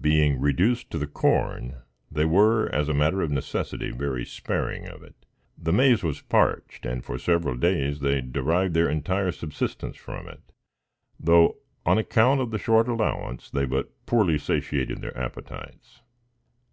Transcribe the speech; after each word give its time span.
Being 0.00 0.40
reduced 0.40 0.90
to 0.90 0.98
the 0.98 1.06
corn, 1.06 1.82
they 2.10 2.24
were, 2.24 2.66
as 2.74 2.88
a 2.88 2.92
matter 2.92 3.22
of 3.22 3.30
necessity, 3.30 3.92
very 3.92 4.24
sparing 4.24 4.88
of 4.88 5.04
it. 5.04 5.14
The 5.56 5.72
maize 5.72 6.02
was 6.02 6.20
parched, 6.20 6.84
and 6.84 7.04
for 7.04 7.16
several 7.16 7.54
days 7.54 8.00
they 8.00 8.20
derived 8.20 8.74
their 8.74 8.88
entire 8.90 9.30
subsistence 9.30 9.96
from 9.96 10.26
it; 10.26 10.40
though, 11.20 11.58
on 11.86 11.96
account 11.96 12.40
of 12.40 12.50
the 12.50 12.58
short 12.58 12.88
allowance, 12.88 13.50
they 13.50 13.66
but 13.66 13.92
poorly 14.04 14.36
satiated 14.36 15.00
their 15.00 15.16
appetites. 15.16 16.00